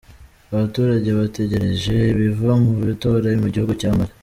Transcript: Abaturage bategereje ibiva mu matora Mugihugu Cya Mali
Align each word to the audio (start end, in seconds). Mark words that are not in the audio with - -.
Abaturage 0.53 1.09
bategereje 1.19 1.93
ibiva 2.11 2.51
mu 2.63 2.71
matora 2.81 3.27
Mugihugu 3.43 3.73
Cya 3.81 3.91
Mali 3.97 4.13